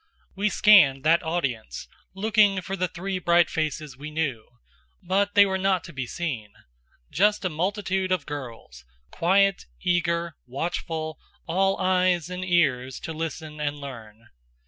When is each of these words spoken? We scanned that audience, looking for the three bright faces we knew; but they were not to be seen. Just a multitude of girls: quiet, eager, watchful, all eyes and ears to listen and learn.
We 0.35 0.49
scanned 0.49 1.03
that 1.03 1.21
audience, 1.21 1.87
looking 2.15 2.59
for 2.61 2.75
the 2.75 2.87
three 2.87 3.19
bright 3.19 3.51
faces 3.51 3.95
we 3.95 4.09
knew; 4.09 4.47
but 5.03 5.35
they 5.35 5.45
were 5.45 5.59
not 5.59 5.83
to 5.83 5.93
be 5.93 6.07
seen. 6.07 6.53
Just 7.11 7.45
a 7.45 7.49
multitude 7.49 8.11
of 8.11 8.25
girls: 8.25 8.83
quiet, 9.11 9.67
eager, 9.79 10.35
watchful, 10.47 11.19
all 11.45 11.77
eyes 11.77 12.31
and 12.31 12.43
ears 12.43 12.99
to 13.01 13.13
listen 13.13 13.59
and 13.59 13.77
learn. 13.77 14.29